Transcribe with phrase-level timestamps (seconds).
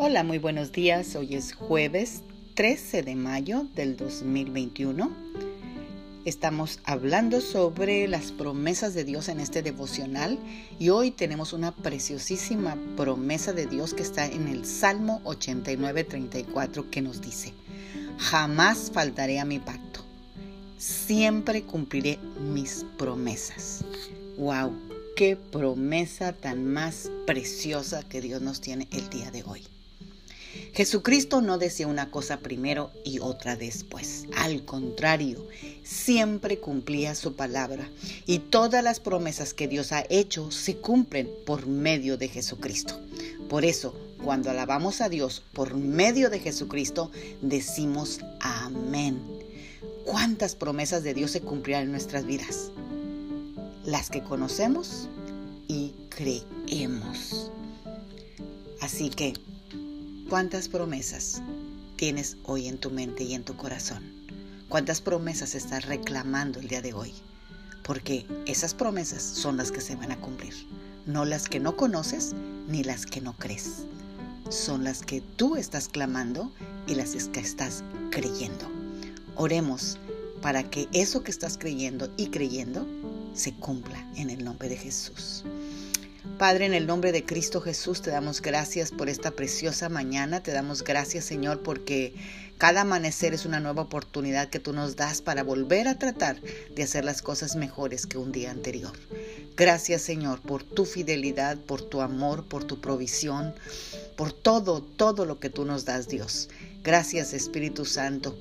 [0.00, 1.16] Hola, muy buenos días.
[1.16, 2.22] Hoy es jueves
[2.54, 5.10] 13 de mayo del 2021.
[6.24, 10.38] Estamos hablando sobre las promesas de Dios en este devocional
[10.78, 17.02] y hoy tenemos una preciosísima promesa de Dios que está en el Salmo 89:34 que
[17.02, 17.52] nos dice,
[18.18, 20.04] jamás faltaré a mi pacto,
[20.78, 23.84] siempre cumpliré mis promesas.
[24.36, 24.72] ¡Wow!
[25.16, 29.66] ¡Qué promesa tan más preciosa que Dios nos tiene el día de hoy!
[30.72, 34.26] Jesucristo no decía una cosa primero y otra después.
[34.36, 35.46] Al contrario,
[35.82, 37.88] siempre cumplía su palabra
[38.26, 42.98] y todas las promesas que Dios ha hecho se cumplen por medio de Jesucristo.
[43.48, 47.10] Por eso, cuando alabamos a Dios por medio de Jesucristo,
[47.40, 49.20] decimos amén.
[50.04, 52.70] ¿Cuántas promesas de Dios se cumplirán en nuestras vidas?
[53.84, 55.08] Las que conocemos
[55.66, 57.50] y creemos.
[58.80, 59.34] Así que
[60.28, 61.40] ¿Cuántas promesas
[61.96, 64.02] tienes hoy en tu mente y en tu corazón?
[64.68, 67.14] ¿Cuántas promesas estás reclamando el día de hoy?
[67.82, 70.52] Porque esas promesas son las que se van a cumplir,
[71.06, 72.34] no las que no conoces
[72.68, 73.84] ni las que no crees.
[74.50, 76.52] Son las que tú estás clamando
[76.86, 78.66] y las que estás creyendo.
[79.34, 79.96] Oremos
[80.42, 82.86] para que eso que estás creyendo y creyendo
[83.32, 85.42] se cumpla en el nombre de Jesús.
[86.38, 90.42] Padre, en el nombre de Cristo Jesús, te damos gracias por esta preciosa mañana.
[90.42, 92.14] Te damos gracias, Señor, porque
[92.58, 96.82] cada amanecer es una nueva oportunidad que tú nos das para volver a tratar de
[96.82, 98.92] hacer las cosas mejores que un día anterior.
[99.56, 103.54] Gracias, Señor, por tu fidelidad, por tu amor, por tu provisión,
[104.16, 106.48] por todo, todo lo que tú nos das, Dios.
[106.82, 108.36] Gracias, Espíritu Santo.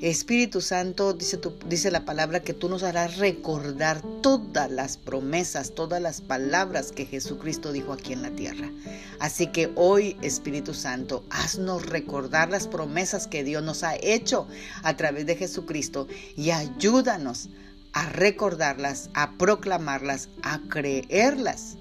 [0.00, 6.00] Espíritu Santo, dice, dice la palabra que tú nos harás recordar todas las promesas, todas
[6.00, 8.70] las palabras que Jesucristo dijo aquí en la tierra.
[9.18, 14.46] Así que hoy, Espíritu Santo, haznos recordar las promesas que Dios nos ha hecho
[14.84, 16.06] a través de Jesucristo
[16.36, 17.48] y ayúdanos
[17.92, 21.76] a recordarlas, a proclamarlas, a creerlas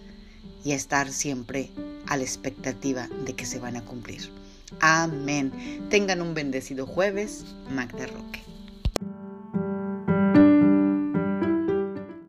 [0.66, 1.69] y a estar siempre
[2.08, 4.31] a la expectativa de que se van a cumplir.
[4.80, 5.52] Amén.
[5.90, 7.46] Tengan un bendecido jueves.
[7.70, 8.42] Magda Roque.